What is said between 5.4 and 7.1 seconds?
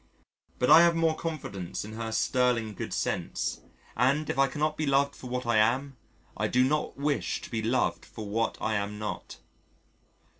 I am, I do not